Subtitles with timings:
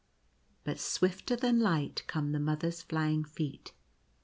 [0.63, 3.71] But swifter than light come the Mother's flying feet.